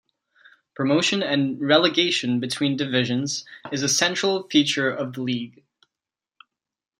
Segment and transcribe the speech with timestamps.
[0.75, 5.63] Promotion and relegation between divisions is a central feature of the league.